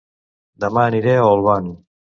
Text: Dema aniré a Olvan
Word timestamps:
Dema 0.65 0.87
aniré 0.87 1.15
a 1.19 1.31
Olvan 1.37 1.73